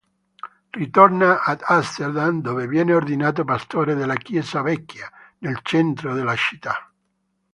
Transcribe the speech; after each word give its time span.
Ritorna 0.77 1.43
ad 1.43 1.61
Amsterdam 1.63 2.41
dove 2.41 2.67
viene 2.67 2.95
ordinato 2.95 3.43
pastore 3.43 3.93
della 3.93 4.15
Chiesa 4.15 4.63
Vecchia, 4.63 5.07
nel 5.37 5.59
centro 5.61 6.15
della 6.15 6.35
città. 6.35 6.91